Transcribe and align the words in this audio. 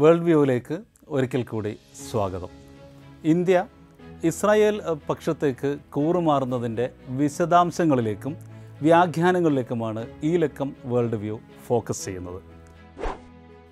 World 0.00 0.24
വ്യൂവിലേക്ക് 0.24 0.76
ഒരിക്കൽ 1.08 1.42
കൂടി 1.42 1.78
സ്വാഗതം. 2.10 2.48
ഇന്ത്യ 3.24 3.66
ഇസ്രായേൽ 4.24 4.82
പക്ഷത്തേക്ക് 5.08 5.78
കൂറുമാറുന്നതിന്റെ 5.92 6.90
വിശദാംശങ്ങളിലേക്കും 7.08 8.36
വ്യാഖ്യാനങ്ങളിലേക്കുമാണ് 8.82 10.06
ഈ 10.22 10.36
ലക്കം 10.36 10.76
വേൾഡ് 10.84 11.14
വ്യൂ 11.14 11.38
ഫോക്കസ് 11.66 12.04
ചെയ്യുന്നത്. 12.04 12.42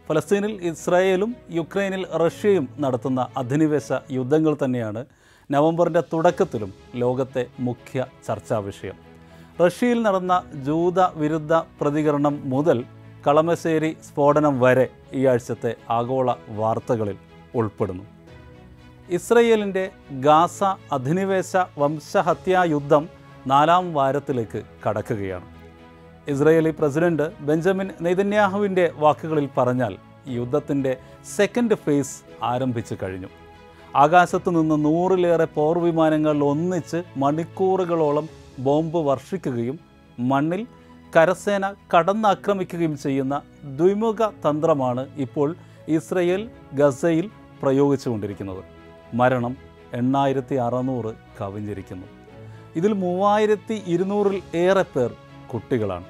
ഫലസ്തീനിൽ 0.09 0.55
ഇസ്രായേലും 0.63 1.37
യുക്രൈനിൽ 1.51 2.07
റഷ്യയും 2.07 2.69
നടത്തുന്ന 2.81 3.29
അധിനിവേശ 3.37 3.93
യുദ്ധങ്ങൾ 4.11 4.57
തന്നെയാണ് 4.65 5.07
നവംബറിന്റെ 5.51 6.03
തുടക്കത്തിലും 6.13 6.73
ലോകത്തെ 6.95 7.47
മുഖ്യ 7.61 8.07
ചർച്ചാ 8.29 8.59
വിഷയം. 8.59 8.95
റഷ്യയിൽ 9.67 10.03
നടന്ന 10.03 10.43
ജൂത 10.67 11.01
വിരുദ്ധ 11.01 11.55
പ്രതികരണം 11.55 12.51
മുതൽ 12.51 12.85
കളമശ്ശേരി 13.27 13.97
സ്ഫോടനം 14.09 14.61
വരെ 14.61 14.89
ഈ 15.13 15.27
ആഴ്ചത്തെ 15.27 15.75
ആഗോള 15.91 16.35
വാർത്തകളിൽ 16.49 17.17
ഉൾപ്പെടുന്നു. 17.55 18.05
ഇസ്രയേലിന്റെ 19.11 19.91
ഗാസ 20.13 20.65
അധിനിവേശ 20.65 21.57
വംശഹത്യാ 21.79 22.65
യുദ്ധം 22.65 23.09
നാലാം 23.47 23.95
വാരത്തിലേക്ക് 23.95 24.63
കടക്കുകയാണ്. 24.89 25.45
ഇസ്രയേലി 26.29 26.71
പ്രസിഡന്റ് 26.71 27.27
ബെഞ്ചമിൻ 27.41 27.91
നെതന്യാഹുവിന്റെ 28.01 28.93
വാക്കുകളിൽ 28.97 29.49
പറഞ്ഞാൽ 29.59 29.97
യുദ്ധത്തിന്റെ 30.29 30.97
സെക്കൻഡ് 31.37 31.75
ഫേസ് 31.75 32.23
ആരംഭിച്ചു 32.43 32.97
കഴിഞ്ഞു. 33.03 33.29
ആകാശത്തു 33.97 34.51
നിന്ന് 34.51 34.85
നൂറിലേറെ 34.85 35.45
പോർ 35.45 35.79
വിമാനങ്ങൾ 35.79 36.45
ഒന്നിച്ച് 36.45 37.03
മണിക്കൂറുകളോളം 37.17 38.29
ബോംബ് 38.59 38.99
വർഷിക്കുകയും 38.99 39.79
മണ്ണിൽ 40.19 40.67
കരസേന 41.17 41.65
കടന്നാക്രമിക്കുകയും 41.93 42.99
ചെയ്യുന്ന 42.99 43.35
ദ്വിമുഖ 43.79 44.29
തന്ത്രമാണ് 44.45 45.03
ഇപ്പോൾ 45.25 45.49
ഇസ്രയേൽ 45.89 46.51
ഗസയിൽ 46.81 47.31
പ്രയോഗിച്ചുകൊണ്ടിരിക്കുന്നത്. 47.63 48.63
മരണം 49.15 49.57
എണ്ണായിരത്തി 49.93 50.55
അറുന്നൂറ് 50.55 51.13
കവിഞ്ഞിരിക്കുന്നു. 51.41 52.07
ഇതിൽ 52.77 52.93
മൂവായിരത്തി 52.93 53.83
ഇരുന്നൂറിൽ 53.87 54.43
ഏറെ 54.55 54.85
പേർ 54.95 55.11
കുട്ടികളാണ്. 55.53 56.05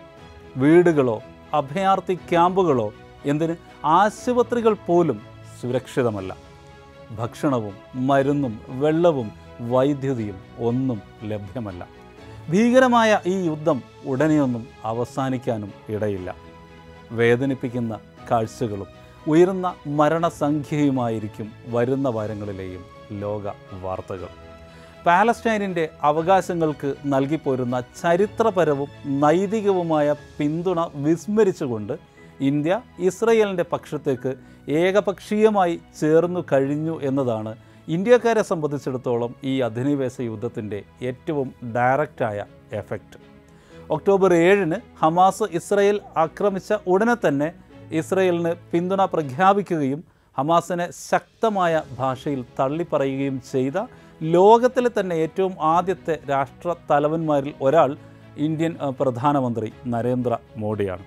വീടുകളോ 0.56 1.22
അഭയാർത്ഥി 1.54 2.14
ക്യാമ്പുകളോ 2.30 2.92
എന്തിന് 3.24 3.56
ആശുപത്രികൾ 3.84 4.76
പോലും 4.86 5.20
സുരക്ഷിതമല്ല. 5.60 6.36
ഭക്ഷണവും 7.18 7.74
മരുന്നും 7.94 8.54
വെള്ളവും 8.82 9.28
വൈദ്യുതിയും 9.72 10.38
ഒന്നും 10.68 11.02
ലഭ്യമല്ല. 11.24 12.03
ഭീകരമായ 12.50 13.10
ഈ 13.26 13.34
യുദ്ധം 13.46 13.78
ഉടനെയൊന്നും 14.04 14.66
അവസാനിക്കാനും 14.84 15.70
ഇടയില്ല. 15.94 16.30
വേദനിപ്പിക്കുന്ന 17.12 17.94
കാഴ്ചകളും 18.30 18.88
ഉയർന്ന 19.26 19.74
മരണസംഖ്യയുമായിരിക്കും 19.86 21.48
വരുന്ന 21.74 22.08
വാരങ്ങളിലെയും 22.08 22.82
ലോക 23.20 23.44
വാർത്തകൾ. 23.84 24.30
പാലസ്റ്റൈനിന്റെ 25.06 25.88
അവകാശങ്ങൾക്ക് 26.02 26.90
നൽകിപ്പോരുന്ന 27.06 27.82
ചരിത്രപരവും 28.02 28.90
നൈതികവുമായ 29.22 30.14
പിന്തുണ 30.38 30.80
വിസ്മരിച്ചുകൊണ്ട് 30.94 31.94
ഇന്ത്യ 32.40 32.80
ഇസ്രയേലിന്റെ 32.98 33.64
പക്ഷത്തേക്ക് 33.72 34.32
ഏകപക്ഷീയമായി 34.68 35.80
ചേർന്നു 36.00 36.44
കഴിഞ്ഞു 36.52 37.00
എന്നതാണ് 37.02 37.52
ഇന്ത്യക്കാരെ 37.88 38.42
സംബന്ധിച്ചിടത്തോളം 38.42 39.32
ഈ 39.44 39.54
അധിനിവേശ 39.60 40.16
യുദ്ധത്തിന്റെ 40.20 40.78
ഏറ്റവും 41.02 41.48
ഡയറക്റ്റായ 41.74 42.38
എഫക്റ്റ്. 42.72 43.18
ഒക്ടോബർ 43.90 44.32
ഏഴിന് 44.34 44.78
ഹമാസ് 45.02 45.46
ഇസ്രയേൽ 45.52 45.96
ആക്രമിച്ച 46.16 46.72
ഉടനെ 46.86 47.16
തന്നെ 47.16 47.48
ഇസ്രയേലിന് 47.92 48.52
പിന്തുണ 48.72 49.02
പ്രഖ്യാപിക്കുകയും 49.04 50.00
ഹമാസിനെ 50.36 50.86
ശക്തമായ 51.10 51.82
ഭാഷയിൽ 51.98 52.40
തള്ളിപ്പറയുകയും 52.58 53.36
ചെയ്ത 53.52 53.78
ലോകത്തിലെ 54.20 54.90
തന്നെ 54.90 55.16
ഏറ്റവും 55.16 55.54
ആദ്യത്തെ 55.74 56.14
രാഷ്ട്ര 56.28 56.74
തലവന്മാരിൽ 56.90 57.52
ഒരാൾ 57.62 57.90
ഇന്ത്യൻ 58.38 58.72
പ്രധാനമന്ത്രി 59.00 59.68
നരേന്ദ്ര 59.86 60.36
മോഡിയാണ് 60.56 61.04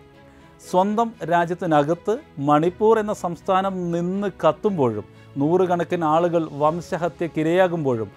സ്വന്തം 0.61 1.09
രാജ്യത്തിനകത്ത് 1.29 2.13
മണിപ്പൂർ 2.39 2.95
എന്ന 2.99 3.13
സംസ്ഥാനം 3.23 3.75
നിന്ന് 3.91 4.29
കത്തുമ്പോഴും 4.43 5.05
നൂറുകണക്കിന് 5.41 6.05
ആളുകൾ 6.15 6.43
വംശഹത്യക്കിരയാകുമ്പോഴും 6.61 8.09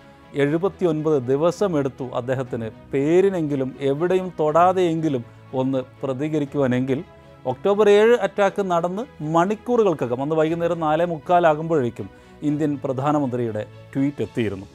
എഴുപത്തിയൊൻപത് 0.43 1.17
ദിവസമെടുത്തു 1.31 2.05
അദ്ദേഹത്തിന് 2.19 2.69
പേരിനെങ്കിലും 2.93 3.71
എവിടെയും 3.91 4.29
തൊടാതെയെങ്കിലും 4.41 5.23
ഒന്ന് 5.61 5.81
പ്രതികരിക്കുവാനെങ്കിൽ 6.03 6.99
ഒക്ടോബർ 7.53 7.87
ഏഴ് 7.99 8.15
അറ്റാക്ക് 8.27 8.63
നടന്ന് 8.73 9.03
മണിക്കൂറുകൾക്കകം 9.37 10.23
അന്ന് 10.23 10.37
വൈകുന്നേരം 10.41 10.81
നാലേ 10.87 11.05
മുക്കാലാകുമ്പോഴേക്കും 11.05 12.09
ഇന്ത്യൻ 12.49 12.73
പ്രധാനമന്ത്രിയുടെ 12.85 13.63
ട്വീറ്റ് 13.95 14.23
എത്തിയിരുന്നു. 14.27 14.67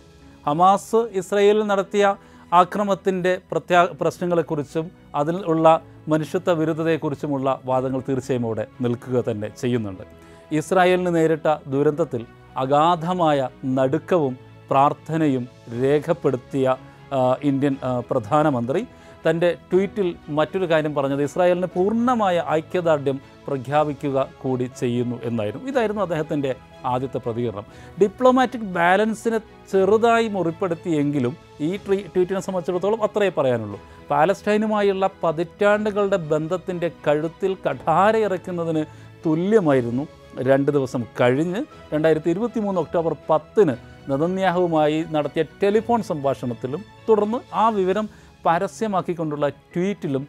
ഹമാസ് 0.47 1.01
ഇസ്രയേലിൽ 1.19 1.63
നടത്തിയ 1.71 2.05
ആക്രമത്തിന്റെ 2.53 3.33
പ്രത്യാ 3.51 3.79
പ്രശ്നങ്ങളെക്കുറിച്ചും 4.01 4.85
അതിൽ 5.21 5.37
ഉള്ള 5.51 5.65
മനുഷ്യത്വ 6.07 6.53
വിരുദ്ധതയെക്കുറിച്ചുമുള്ള 6.59 7.47
വാദങ്ങൾ 7.65 8.01
തീർച്ചയായും 8.09 8.45
അവിടെ 8.45 8.65
നിൽക്കുക 8.83 9.23
തന്നെ 9.29 9.47
ചെയ്യുന്നുണ്ട്. 9.61 10.05
ഇസ്രായേലിന് 10.51 11.15
നേരിട്ട 11.15 11.55
ദുരന്തത്തിൽ 11.67 12.25
അഗാധമായ 12.57 13.49
നടുക്കവും 13.65 14.37
പ്രാർത്ഥനയും 14.71 15.47
രേഖപ്പെടുത്തിയ 15.81 16.75
ഇന്ത്യൻ 17.43 17.75
പ്രധാനമന്ത്രി. 18.09 18.85
തന്റെ 19.29 19.57
ട്വീറ്റിൽ 19.73 20.15
മറ്റൊരു 20.29 20.69
കാര്യം 20.69 20.95
പറഞ്ഞത് 20.95 21.23
ഇസ്രായേലിന് 21.23 21.67
പൂർണമായ 21.75 22.43
ഐക്യദാർഢ്യം 22.49 23.19
പ്രഖ്യാപിക്കുക 23.47 24.27
കൂടി 24.41 24.71
ചെയ്യുന്നു 24.79 25.19
എന്നായിരുന്നു. 25.23 25.67
ഇതായിരുന്നു 25.67 26.01
അദ്ദേഹത്തിന്റെ 26.01 26.55
ആദ്യത്തെ 26.85 27.17
പ്രതികരണം. 27.17 27.65
ഡിപ്ലോമാറ്റിക് 28.01 28.61
ബാലൻസിനെ 28.61 29.39
ചെറുതായി 29.71 30.27
മുറിപ്പെടുത്തിയെങ്കിലും 30.27 31.37
ഈ 31.59 31.77
ട്രീ 31.77 31.97
ട്വീറ്റിനെ 32.15 32.39
സംബന്ധിച്ചിടത്തോളം 32.39 33.03
അത്രയേ 33.03 33.31
പറയാനുള്ളൂ. 33.37 33.79
പാലസ്റ്റൈനുമായുള്ള 34.09 35.09
പതിറ്റാണ്ടുകളുടെ 35.23 36.17
ബന്ധത്തിന്റെ 36.17 36.91
കഴുത്തിൽ 37.07 37.57
കഠാര 37.65 38.17
ഇറക്കുന്നതിന് 38.17 38.85
തുല്യമായിരുന്നു. 39.25 40.07
രണ്ട് 40.43 40.71
ദിവസം 40.71 41.03
കഴിഞ്ഞ് 41.21 41.63
രണ്ടായിരത്തി 41.93 42.29
ഇരുപത്തി 42.29 42.59
മൂന്ന് 42.59 42.81
ഒക്ടോബർ 42.81 43.15
പത്തിന് 43.29 43.75
നദന്യാഹുവുമായി 44.11 45.05
നടത്തിയ 45.11 45.43
ടെലിഫോൺ 45.43 46.03
സംഭാഷണത്തിലും 46.03 46.81
തുടർന്ന് 47.09 47.39
ആ 47.53 47.69
വിവരം 47.69 48.09
പരസ്യമാക്കിക്കൊണ്ടുള്ള 48.45 49.49
ട്വീറ്റിലും 49.49 50.27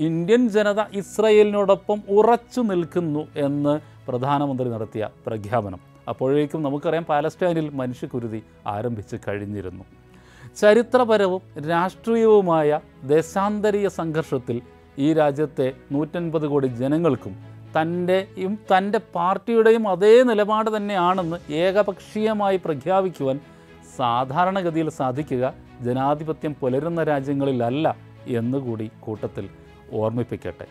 ഇന്ത്യൻ 0.00 0.48
ജനത 0.48 0.80
ഇസ്രയേലിനോടൊപ്പം 0.94 2.02
ഉറച്ചു 2.08 2.60
നിൽക്കുന്നു 2.60 3.26
എന്ന് 3.36 3.80
പ്രധാനമന്ത്രി 4.08 4.68
നടത്തിയ 4.68 5.08
പ്രഖ്യാപനം. 5.26 5.80
അപ്പോഴേക്കും 6.08 6.62
നമുക്കറിയാം 6.62 7.04
പാലസ്റ്റൈനിൽ 7.04 7.70
മനുഷ്യക്കുരുതി 7.70 8.42
ആരംഭിച്ച് 8.66 9.16
കഴിഞ്ഞിരുന്നു. 9.28 9.84
ചരിത്രപരവും 10.60 11.42
രാഷ്ട്രീയവുമായ 11.70 12.80
ദേശാന്തരീയ 13.04 13.88
സംഘർഷത്തിൽ 13.88 14.62
ഈ 14.98 15.12
രാജ്യത്തെ 15.12 15.72
നൂറ്റൻപത് 15.92 16.46
കോടി 16.46 16.66
ജനങ്ങൾക്കും 16.66 17.53
തന്റെയും 17.76 18.52
തന്റെ 18.70 18.98
പാർട്ടിയുടെയും 19.14 19.84
അതേ 19.88 20.14
നിലപാട് 20.22 20.76
തന്നെയാണെന്ന് 20.76 21.38
ഏകപക്ഷീയമായി 21.62 22.56
പ്രഖ്യാപിക്കുവാൻ 22.64 23.36
സാധാരണഗതിയിൽ 23.98 24.88
സാധിക്കുക 25.00 25.44
ജനാധിപത്യം 25.86 26.52
പുലരുന്ന 26.60 27.02
രാജ്യങ്ങളിലല്ല 27.02 27.86
എന്നുകൂടി 28.38 28.90
കൂട്ടത്തിൽ 29.00 29.46
ഓർമ്മിപ്പിക്കട്ടെ. 29.92 30.66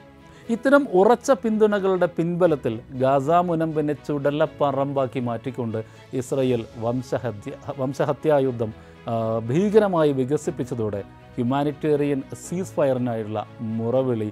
ഇത്തരം 0.54 0.84
ഉറച്ച 1.00 1.32
പിന്തുണകളുടെ 1.32 2.08
പിൻബലത്തിൽ 2.18 2.74
ഗാസ 3.02 3.30
മുനമ്പിനെ 3.50 3.94
ചുടലപ്പറമ്പാക്കി 4.08 5.20
മാറ്റിക്കൊണ്ട് 5.20 5.80
ഇസ്രയേൽ 6.14 6.66
വംശഹത്യ 6.78 7.52
വംശഹത്യായുദ്ധം 7.80 8.72
ഭീകരമായി 9.50 10.12
വികസിപ്പിച്ചതോടെ 10.12 11.02
ഹ്യൂമാനിറ്റേറിയൻ 11.36 12.20
സീസ് 12.44 12.74
ഫയറിനായുള്ള 12.76 13.46
മുറവിളി 13.62 14.30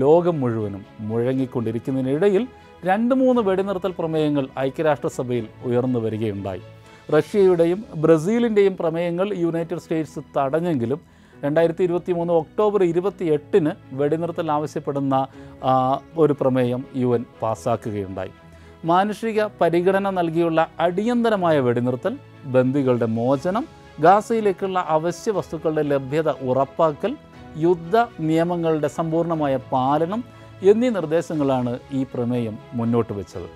ലോകം 0.00 0.40
മുഴുവനും 0.40 0.84
മുഴങ്ങിക്കൊണ്ടിരിക്കുന്നതിനിടയിൽ 1.00 2.48
രണ്ട് 2.84 3.14
മൂന്ന് 3.14 3.42
വെടിനിർത്തൽ 3.42 3.92
പ്രമേയങ്ങൾ 3.98 4.48
ഐക്യരാഷ്ട്രസഭയിൽ 4.58 5.46
ഉയർന്നു 5.64 5.98
വരികയുണ്ടായി. 5.98 6.62
റഷ്യയുടെയും 7.12 7.84
ബ്രസീലിന്റെയും 7.96 8.76
പ്രമേയങ്ങൾ 8.76 9.34
യുണൈറ്റഡ് 9.36 9.78
സ്റ്റേറ്റ്സ് 9.78 10.20
തടഞ്ഞെങ്കിലും 10.36 11.00
രണ്ടായിരത്തി 11.44 11.82
ഇരുപത്തി 11.82 12.12
മൂന്ന് 12.12 12.32
ഒക്ടോബർ 12.32 12.82
ഇരുപത്തി 12.82 13.24
എട്ടിന് 13.24 13.70
വെടിനിർത്തൽ 13.92 14.50
ആവശ്യപ്പെടുന്ന 14.50 15.26
ഒരു 16.16 16.32
പ്രമേയം 16.32 16.84
യു 16.94 17.06
എൻ 17.06 17.24
പാസ്സാക്കുകയുണ്ടായി 17.42 18.30
മാനുഷിക 18.84 19.42
പരിഗണന 19.60 20.10
നൽകിയുള്ള 20.10 20.68
അടിയന്തരമായ 20.80 21.60
വെടിനിർത്തൽ 21.60 22.18
ബന്ദികളുടെ 22.44 23.06
മോചനം 23.06 23.64
ഗാസയിലേക്കുള്ള 24.00 24.78
അവശ്യ 24.78 25.30
വസ്തുക്കളുടെ 25.30 25.82
ലഭ്യത 25.82 26.28
ഉറപ്പാക്കൽ 26.30 27.16
യുദ്ധ 27.56 28.06
നിയമങ്ങളുടെ 28.20 28.88
സമ്പൂർണമായ 28.88 29.56
പാലനം 29.56 30.24
എന്നീ 30.62 30.88
നിർദ്ദേശങ്ങളാണ് 30.88 31.78
ഈ 31.92 32.06
പ്രമേയം 32.14 32.58
മുന്നോട്ട് 32.72 33.12
വെച്ചത്. 33.12 33.48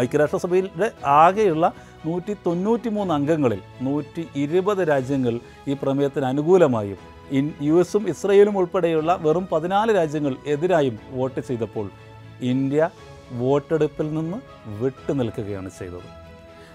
ഐക്യരാഷ്ട്രസഭയിലെ 0.00 0.90
ആകെയുള്ള 1.04 1.72
നൂറ്റി 2.06 2.36
തൊണ്ണൂറ്റി 2.46 2.88
മൂന്ന് 2.88 3.14
അംഗങ്ങളിൽ 3.14 3.60
നൂറ്റി 3.82 4.26
ഇരുപത് 4.36 4.88
രാജ്യങ്ങൾ 4.88 5.40
ഈ 5.68 5.74
പ്രമേയത്തിന് 5.82 6.24
അനുകൂലമായും 6.24 6.98
ഇൻ 7.38 7.52
യു 7.60 7.74
എസും 7.74 8.08
ഇസ്രയേലും 8.08 8.58
ഉൾപ്പെടെയുള്ള 8.58 9.14
വെറും 9.22 9.46
പതിനാല് 9.52 9.94
രാജ്യങ്ങൾ 9.94 10.36
എതിരായും 10.46 10.98
വോട്ട് 11.10 11.40
ചെയ്തപ്പോൾ 11.40 11.90
ഇന്ത്യ 12.40 12.90
വോട്ടെടുപ്പിൽ 13.32 14.14
നിന്ന് 14.14 14.38
വിട്ടുനിൽക്കുകയാണ് 14.80 15.70
ചെയ്തത്. 15.78 16.15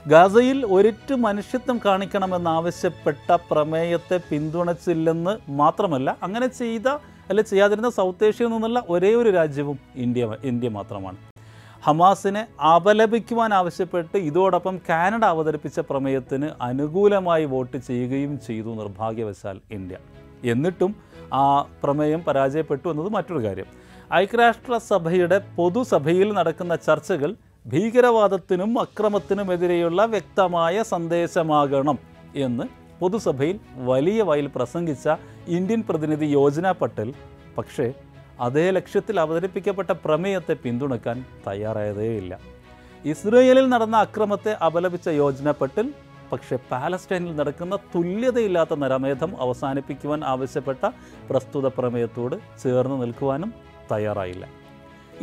ഗാസയിൽ 0.07 0.65
ഒരിറ്റു 0.65 1.13
മനുഷ്യത്വം 1.13 1.79
കാണിക്കണമെന്നാവശ്യപ്പെട്ട 1.85 3.31
പ്രമേയത്തെ 3.31 4.19
പിന്തുണച്ചില്ലെന്ന് 4.29 5.37
മാത്രമല്ല 5.49 6.17
അങ്ങനെ 6.23 6.47
ചെയ്ത 6.47 6.87
അല്ലെ 7.29 7.43
ചെയ്യാതിരുന്ന 7.43 7.89
സൗത്ത് 7.89 8.25
ഏഷ്യയിൽ 8.25 8.49
നിന്നുള്ള 8.51 8.83
ഒരേ 8.89 9.13
ഒരു 9.15 9.29
രാജ്യവും 9.29 9.79
ഇന്ത്യ 9.95 10.37
ഇന്ത്യ 10.43 10.69
മാത്രമാണ്. 10.69 11.17
ഹമാസിനെ 11.83 12.47
അപലപിക്കുവാൻ 12.63 13.53
ആവശ്യപ്പെട്ട് 13.53 14.17
ഇതോടൊപ്പം 14.17 14.77
കാനഡ 14.89 15.25
അവതരിപ്പിച്ച 15.25 15.79
പ്രമേയത്തിന് 15.79 16.49
അനുകൂലമായി 16.61 17.45
വോട്ട് 17.45 17.77
ചെയ്യുകയും 17.77 18.39
ചെയ്തു 18.47 18.67
നിർഭാഗ്യവശാൽ 18.67 19.59
ഇന്ത്യ. 19.71 19.97
എന്നിട്ടും 20.43 20.95
ആ 21.33 21.61
പ്രമേയം 21.83 22.23
പരാജയപ്പെട്ടു 22.23 22.89
എന്നത് 22.89 23.09
മറ്റൊരു 23.09 23.43
കാര്യം. 23.45 23.65
ഐക്യരാഷ്ട്രസഭയുടെ 24.13 25.41
പൊതുസഭയിൽ 25.55 26.33
നടക്കുന്ന 26.33 26.75
ചർച്ചകൾ 26.75 27.35
ഭീകരവാദത്തിനും 27.65 28.79
അക്രമത്തിനുമെതിരെയുള്ള 28.79 30.05
വ്യക്തമായ 30.05 30.83
സന്ദേശമാകണം 30.83 31.97
എന്ന് 32.35 32.65
പൊതുസഭയിൽ 32.99 33.59
വലിയ 33.89 34.21
വയൽ 34.21 34.47
പ്രസംഗിച്ച 34.55 35.09
ഇന്ത്യൻ 35.47 35.81
പ്രതിനിധി 35.89 36.25
യോജന 36.25 36.71
പട്ടേൽ 36.71 37.13
പക്ഷേ 37.57 37.93
അതേ 38.39 38.69
ലക്ഷ്യത്തിൽ 38.71 39.19
അവതരിപ്പിക്കപ്പെട്ട 39.19 39.91
പ്രമേയത്തെ 39.91 40.53
പിന്തുണക്കാൻ 40.53 41.25
തയ്യാറായതേയില്ല. 41.47 42.33
ഇസ്രയേലിൽ 43.05 43.69
നടന്ന 43.69 43.97
അക്രമത്തെ 43.97 44.57
അപലപിച്ച 44.61 45.09
യോജന 45.09 45.51
പട്ടേൽ 45.51 45.93
പക്ഷേ 46.31 46.57
പാലസ്റ്റൈനിൽ 46.71 47.35
നടക്കുന്ന 47.35 47.75
തുല്യതയില്ലാത്ത 47.95 48.73
നരമേധം 48.73 49.41
അവസാനിപ്പിക്കുവാൻ 49.41 50.23
ആവശ്യപ്പെട്ട 50.23 50.83
പ്രസ്തുത 51.29 51.67
പ്രമേയത്തോട് 51.67 52.35
ചേർന്ന് 52.63 53.01
നിൽക്കുവാനും 53.01 53.53
തയ്യാറായില്ല. 53.91 54.60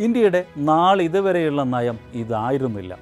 ഇന്ത്യയുടെ 0.04 0.40
നാളിതുവരെയുള്ള 0.56 1.62
നയം 1.74 1.96
ഇതായിരുന്നില്ല. 2.14 2.92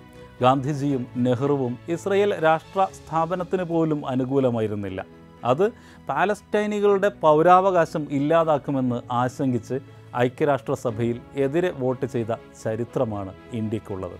ഗാന്ധിജിയും 0.43 1.03
നെഹ്റുവും 1.17 1.73
ഇസ്രയേൽ 1.89 2.31
രാഷ്ട്ര 2.45 2.87
സ്ഥാപനത്തിന് 2.99 3.63
പോലും 3.63 4.01
അനുകൂലമായിരുന്നില്ല. 4.13 5.01
അത് 5.45 5.67
പാലസ്റ്റൈനികളുടെ 6.09 7.09
പൗരാവകാശം 7.23 8.07
ഇല്ലാതാക്കുമെന്ന് 8.19 8.99
ആശങ്കിച്ച് 9.13 9.77
ഐക്യരാഷ്ട്രസഭയിൽ 10.17 11.21
എതിരെ 11.45 11.71
വോട്ട് 11.79 12.07
ചെയ്ത 12.07 12.33
ചരിത്രമാണ് 12.63 13.33
ഇന്ത്യക്കുള്ളത്. 13.53 14.17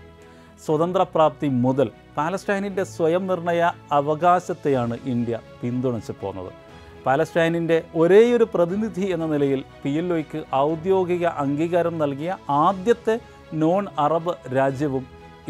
സ്വതന്ത്രപ്രാപ്തി 0.65 1.47
മുതൽ 1.47 1.87
പാലസ്റ്റൈനിന്റെ 2.17 2.83
സ്വയം 2.83 3.27
നിർണയ 3.27 3.71
അവകാശത്തെയാണ് 3.91 4.97
ഇന്ത്യ 5.05 5.39
പിന്തുണച്ച് 5.61 6.13
പോന്നത്. 6.21 6.66
പാലസ്റ്റൈനിന്റെ 7.07 7.75
ഒരേയൊരു 8.01 8.45
പ്രതിനിധി 8.53 9.05
എന്ന 9.15 9.25
നിലയിൽ 9.33 9.59
പി 9.81 9.91
എൽ 9.99 10.07
ഒയ്ക്ക് 10.13 10.39
ഔദ്യോഗിക 10.67 11.25
അംഗീകാരം 11.43 11.95
നൽകിയ 12.01 12.31
ആദ്യത്തെ 12.63 13.15
നോൺ 13.61 13.83
അറബ് 14.05 14.33
രാജ്യവും 14.57 15.03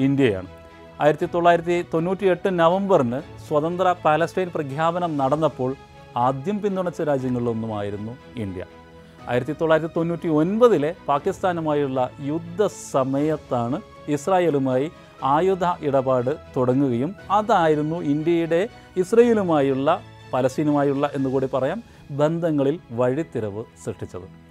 ഇന്ത്യയാണ്. 0.07 0.49
ആയിരത്തി 1.03 1.27
തൊള്ളായിരത്തി 1.33 1.77
തൊണ്ണൂറ്റി 1.93 2.25
എട്ട് 2.33 2.49
നവംബറിന് 2.59 3.19
സ്വതന്ത്ര 3.47 3.87
പാലസ്റ്റൈൻ 4.05 4.49
പ്രഖ്യാപനം 4.55 5.11
നടന്നപ്പോൾ 5.21 5.71
ആദ്യം 6.25 6.57
പിന്തുണച്ച 6.63 7.01
രാജ്യങ്ങളിലൊന്നുമായിരുന്നു 7.09 8.13
ഇന്ത്യ. 8.43 8.63
ആയിരത്തി 9.31 9.55
തൊള്ളായിരത്തി 9.59 9.93
തൊണ്ണൂറ്റി 9.97 10.29
ഒൻപതിലെ 10.41 10.91
പാകിസ്ഥാനുമായുള്ള 11.09 12.01
യുദ്ധസമയത്താണ് 12.29 13.79
ഇസ്രായേലുമായി 14.15 14.87
ആയുധ 15.33 15.65
ഇടപാട് 15.87 16.31
തുടങ്ങുകയും 16.55 17.11
അതായിരുന്നു 17.39 17.97
ഇന്ത്യയുടെ 18.13 18.61
ഇസ്രയേലുമായുള്ള 19.01 19.89
പലസ്തീനുമായുള്ള 20.33 21.09
എന്നുകൂടി 21.13 21.49
പറയാം 21.53 21.83
ബന്ധങ്ങളിൽ 22.11 22.79
വഴിത്തിരവ് 22.91 23.63
സൃഷ്ടിച്ചത്. 23.85 24.47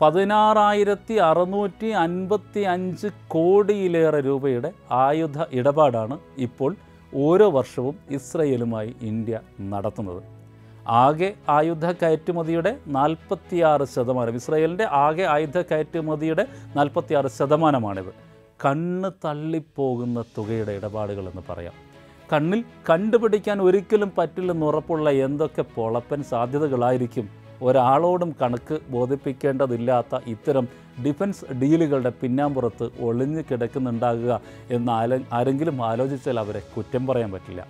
പതിനാറായിരത്തി 0.00 1.14
അറുന്നൂറ്റി 1.14 1.86
അൻപത്തി 1.86 2.60
അഞ്ച് 2.60 3.08
കോടിയിലേറെ 3.28 4.20
രൂപയുടെ 4.20 4.72
ആയുധ 4.92 5.38
ഇടപാടാണ് 5.52 6.18
ഇപ്പോൾ 6.38 6.76
ഓരോ 7.14 7.50
വർഷവും 7.50 7.98
ഇസ്രയേലുമായി 8.10 8.96
ഇന്ത്യ 9.02 9.40
നടത്തുന്നത്. 9.60 10.22
ആകെ 10.88 11.34
ആയുധ 11.48 11.86
കയറ്റുമതിയുടെ 11.86 12.76
നാൽപ്പത്തിയാറ് 12.86 13.84
ശതമാനം 13.84 14.34
ഇസ്രയേലിന്റെ 14.34 14.84
ആകെ 14.84 15.22
ആയുധ 15.22 15.58
കയറ്റുമതിയുടെ 15.58 16.46
നാൽപ്പത്തിയാറ് 16.76 17.26
ശതമാനമാണിത്. 17.26 18.12
കണ്ണ് 18.64 19.10
തള്ളിപ്പോകുന്ന 19.24 20.24
തുകയുടെ 20.38 20.72
ഇടപാടുകളെന്ന് 20.72 21.42
പറയാം. 21.48 21.85
കണ്ണിൽ 22.32 22.64
കണ്ടുപിടിക്കാൻ 22.90 23.62
ഒരിക്കലും 23.62 24.12
പറ്റില്ലെന്ന് 24.18 24.66
ഉറപ്പുള്ള 24.66 25.10
എന്തൊക്കെ 25.10 25.62
പൊളപ്പൻ 25.62 26.22
സാധ്യതകളായിരിക്കും? 26.22 27.28
ഒരാളോടും 27.62 28.36
കണക്ക് 28.42 28.78
ബോധിപ്പിക്കേണ്ടതില്ലാത്ത 28.88 30.18
ഇത്തരം 30.26 30.68
ഡിഫൻസ് 31.06 31.52
ഡീലുകളുടെ 31.52 32.12
പിന്നാമ്പുറത്ത് 32.22 32.90
ഒളിഞ്ഞു 33.00 33.42
കിടക്കുന്നുണ്ടാകുക 33.50 34.40
എന്ന് 34.70 34.92
ആരെങ്കിലും 35.32 35.84
ആലോചിച്ചാൽ 35.84 36.38
അവരെ 36.40 36.62
കുറ്റം 36.76 37.06
പറയാൻ 37.06 37.32
പറ്റില്ല. 37.32 37.66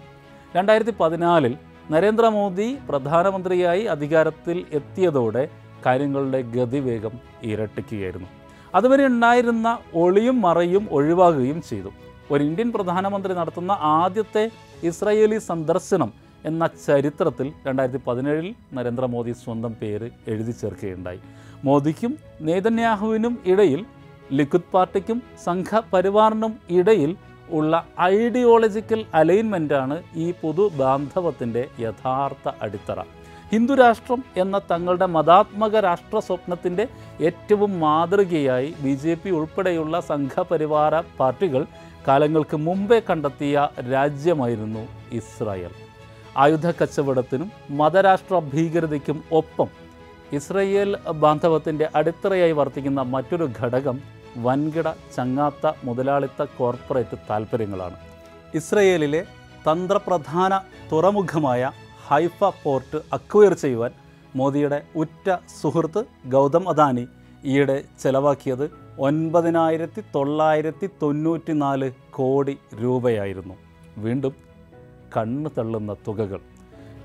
രണ്ടായിരത്തി 0.57 0.95
പതിനാലിൽ 1.01 1.57
നരേന്ദ്രമോദി 1.91 2.79
പ്രധാനമന്ത്രിയായി 2.89 3.85
അധികാരത്തിൽ 3.85 4.65
എത്തിയതോടെ 4.73 5.49
കാര്യങ്ങളുടെ 5.87 6.41
ഗതിവേഗം 6.41 7.13
ഇരട്ടിക്കുകയായിരുന്നു. 7.43 8.29
അതുവരെ 8.75 9.07
ഉണ്ടായിരുന്ന 9.07 9.79
ഒളിയും 9.95 10.41
മറയും 10.41 10.89
ഒഴിവാകുകയും 10.91 11.63
ചെയ്തു. 11.63 11.89
ഒരു 12.33 12.43
ഇന്ത്യൻ 12.45 12.73
പ്രധാനമന്ത്രി 12.73 13.33
നടത്തുന്ന 13.35 13.73
ആദ്യത്തെ 13.97 14.45
ഇസ്രായേലി 14.83 15.39
സന്ദർശനം 15.51 16.11
എന്ന 16.45 16.65
ചരിത്രത്തിൽ 16.87 17.53
രണ്ടായിരത്തി 17.67 18.01
പതിനേഴിൽ 18.07 18.49
നരേന്ദ്രമോദി 18.75 19.33
സ്വന്തം 19.33 19.73
പേര് 19.81 20.09
എഴുതി 20.33 20.55
ചേർക്കുകയുണ്ടായി. 20.61 21.21
മോദിക്കും 21.65 22.13
നേതന്യാഹുവിനും 22.41 23.39
ഇടയിൽ 23.53 23.81
ലിക്വിഡ് 24.31 24.73
പാർട്ടിക്കും 24.75 25.23
സംഘപരിവാറിനും 25.45 26.53
ഇടയിൽ 26.79 27.17
ഉള്ള 27.51 27.75
ഐഡിയോളജിക്കൽ 28.01 29.01
അലൈൻമെന്റാണ് 29.15 29.97
ഈ 30.15 30.27
പൊതു 30.43 30.65
ബാന്ധവത്തിന്റെ 30.81 31.63
യഥാർത്ഥ 31.81 32.53
അടിത്തറ. 32.63 32.99
ഹിന്ദുരാഷ്ട്രം 33.53 34.21
എന്ന 34.37 34.57
തങ്ങളുടെ 34.71 35.07
മതാത്മക 35.07 35.81
രാഷ്ട്ര 35.81 36.19
സ്വപ്നത്തിന്റെ 36.19 36.85
ഏറ്റവും 37.21 37.73
മാതൃകയായി 37.81 38.71
ബി 38.85 38.95
ജെ 39.03 39.15
പി 39.15 39.31
ഉൾപ്പെടെയുള്ള 39.31 40.01
സംഘപരിവാര 40.01 40.95
പാർട്ടികൾ 41.19 41.63
കാലങ്ങൾക്ക് 42.09 42.57
മുമ്പേ 42.57 42.99
കണ്ടെത്തിയ 43.01 43.57
രാജ്യമായിരുന്നു 43.91 44.83
ഇസ്രായേൽ. 45.13 45.73
ആയുധ 46.37 46.71
കച്ചവടത്തിനും 46.71 47.49
മതരാഷ്ട്ര 47.71 48.39
ഭീകരതയ്ക്കും 48.53 49.23
ഒപ്പം 49.31 49.69
ഇസ്രയേൽ 50.33 50.91
ബാന്ധവത്തിന്റെ 51.23 51.87
അടിത്തറയായി 51.95 52.53
വർത്തിക്കുന്ന 52.53 53.01
മറ്റൊരു 53.07 53.47
ഘടകം 53.61 53.97
വൻകിട 54.37 54.89
ചങ്ങാത്ത 55.17 55.73
മുതലാളിത്ത 55.85 56.43
കോർപ്പറേറ്റ് 56.59 57.17
താൽപ്പര്യങ്ങളാണ് 57.31 57.97
ഇസ്രയേലിലെ 58.55 59.23
തന്ത്രപ്രധാന 59.67 60.53
തുറമുഖമായ 60.93 61.63
ഹൈഫ 62.11 62.45
പോർട്ട് 62.63 62.99
അക്വയർ 63.13 63.55
ചെയ്യുവാൻ 63.55 63.93
മോദിയുടെ 64.35 64.83
ഉറ്റ 64.95 65.29
സുഹൃത്ത് 65.63 66.03
ഗൗതം 66.27 66.69
അദാനി 66.69 67.05
ഈയിടെ 67.45 67.85
ചെലവാക്കിയത് 68.03 68.67
ഒൻപതിനായിരത്തി 68.99 70.03
തൊള്ളായിരത്തി 70.15 70.89
തൊണ്ണൂറ്റി 71.03 71.53
നാല് 71.53 71.93
കോടി 72.11 72.59
രൂപയായിരുന്നു. 72.83 73.55
വീണ്ടും 73.99 74.35
കണ്ണു 75.17 75.51
തള്ളുന്ന 75.59 75.97
തുകകൾ 76.09 76.41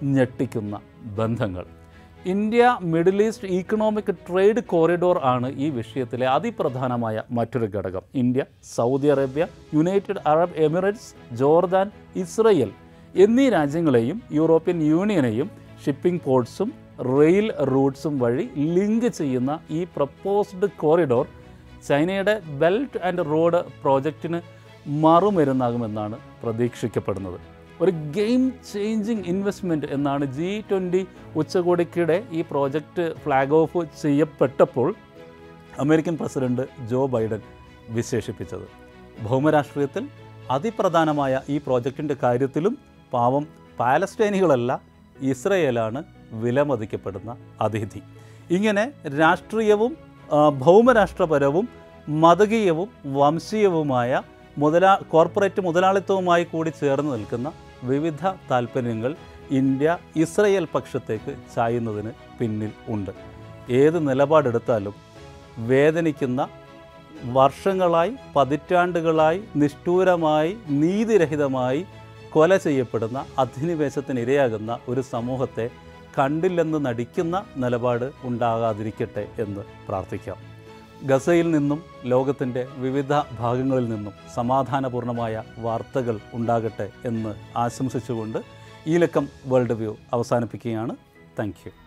ഞെട്ടിക്കുന്ന 0.04 0.80
ബന്ധങ്ങൾ. 1.04 1.66
India 2.26 2.78
Middle 2.82 3.24
East 3.24 3.48
economic 3.48 4.16
trade 4.16 4.64
corridor 4.64 5.20
ആണ് 5.24 5.56
ഈ 5.56 5.70
വിഷയത്തിലെ 5.70 6.28
അതിപ്രധാനമായ 6.28 7.24
മറ്റൊരു 7.32 7.66
ഘടകം. 7.66 8.02
India 8.16 8.46
Saudi 8.76 9.08
Arabia 9.08 9.48
United 9.74 10.22
Arab 10.26 10.58
Emirates 10.58 11.36
Jordan 11.36 11.92
Israel 12.16 12.72
എന്നീ 13.16 13.50
രാജ്യങ്ങളെയും 13.50 14.22
യൂറോപ്യൻ 14.32 14.84
യൂണിയനെയും 14.84 15.52
ഷിപ്പിംഗ് 15.86 16.22
പോർട്ട്സും 16.26 16.72
റെയിൽ 17.20 17.54
റൂട്ട്സും 17.62 18.20
വഴി 18.20 18.50
ലിങ്ക് 18.56 19.08
ചെയ്യുന്ന 19.08 19.60
ഈ 19.70 19.84
പ്രപ്പോസ്ഡ് 19.96 20.70
കോറിഡോർ 20.80 21.41
ചൈനയുടെ 21.88 22.36
ബെൽറ്റ് 22.62 23.00
ആൻഡ് 23.08 23.26
റോഡ് 23.32 23.60
പ്രോജക്റ്റിന് 23.84 24.40
മറുമരുന്നാകുമെന്നാണ് 25.04 26.18
പ്രതീക്ഷിക്കപ്പെടുന്നത്. 26.44 27.40
ഒരു 27.82 27.92
ഗെയിം 27.92 28.44
ചേഞ്ചിങ് 28.74 29.24
ഇൻവെസ്റ്റ്മെന്റ് 29.34 29.88
എന്നാണ് 29.96 30.26
ജി 30.38 30.50
ട്വന്റി 30.70 31.02
ഉച്ചകോടിക്കിടെ 31.36 32.18
ഈ 32.32 32.42
പ്രോജക്റ്റ് 32.52 33.06
ഫ്ലാഗ് 33.24 33.56
ഓഫ് 33.60 33.82
ചെയ്യപ്പെട്ടപ്പോൾ 34.02 34.90
അമേരിക്കൻ 35.84 36.18
പ്രസിഡന്റ് 36.18 36.66
ജോ 36.92 37.02
ബൈഡൻ 37.08 37.42
വിശേഷിപ്പിച്ചത്. 37.98 38.68
ഭൗമരാഷ്ട്രീയത്തിൽ 39.28 40.04
അതിപ്രധാനമായ 40.52 41.42
ഈ 41.50 41.58
പ്രോജക്റ്റിന്റെ 41.58 42.16
കാര്യത്തിലും 42.24 42.78
പാവം 43.14 43.44
പാലസ്റ്റൈനികളല്ല 43.80 44.72
ഇസ്രയേലാണ് 45.32 46.04
വിലമതിക്കപ്പെടുന്ന 46.44 47.32
അതിഥി. 47.62 48.02
ഇങ്ങനെ 48.58 48.84
രാഷ്ട്രീയവും 49.20 49.92
ഭൗമരാഷ്ട്രപരവും 50.64 51.66
മതകീയവും 52.24 52.90
വംശീയവുമായ 53.18 54.22
മുതലാ 54.58 54.94
കോർപ്പറേറ്റ് 55.12 55.62
മുതലാളിത്തവുമായി 55.62 56.44
കൂടി 56.44 56.70
ചേർന്ന് 56.80 57.12
നിൽക്കുന്ന 57.16 57.48
വിവിധ 57.84 58.24
താൽപ്പര്യങ്ങൾ 58.52 59.12
ഇന്ത്യ 59.60 59.98
ഇസ്രയേൽ 60.16 60.66
പക്ഷത്തേക്ക് 60.74 61.32
ചായുന്നതിന് 61.56 62.12
പിന്നിൽ 62.40 62.72
ഉണ്ട്. 62.88 63.12
ഏത് 63.70 64.08
നിലപാടെടുത്താലും 64.08 64.96
വേദനിക്കുന്ന 65.70 66.42
വർഷങ്ങളായി 67.34 68.14
പതിറ്റാണ്ടുകളായി 68.36 69.40
നിഷ്ഠൂരമായി 69.56 70.58
നീതിരഹിതമായി 70.82 71.82
കൊല 72.34 72.58
ചെയ്യപ്പെടുന്ന 72.58 73.20
അധിനിവേശത്തിന് 73.44 74.20
ഇരയാകുന്ന 74.20 74.72
ഒരു 74.90 75.02
സമൂഹത്തെ 75.14 75.66
കണ്ടില്ലെന്ന് 76.20 76.86
നടിക്കുന്ന 76.86 77.46
നിലപാട് 77.58 78.12
ഉണ്ടാകാതിരിക്കട്ടെ 78.24 79.28
എന്ന് 79.40 79.62
പ്രാർത്ഥിക്കാം. 79.88 80.38
ഗസയിൽ 81.04 81.52
നിന്നും 81.52 81.84
ലോകത്തിന്റെ 82.04 82.68
വിവിധ 82.78 83.14
ഭാഗങ്ങളിൽ 83.40 83.90
നിന്നും 83.90 84.14
സമാധാനപൂർണമായ 84.36 85.44
വാർത്തകൾ 85.58 86.20
ഉണ്ടാകട്ടെ 86.34 86.90
എന്ന് 87.06 87.36
ആശംസിച്ചുകൊണ്ട് 87.58 88.38
ഈ 88.88 88.98
ലക്കം 88.98 89.28
വേൾഡ് 89.46 89.74
വ്യൂ 89.74 89.96
അവസാനിപ്പിക്കുകയാണ്. 90.14 90.96
താങ്ക് 91.40 91.81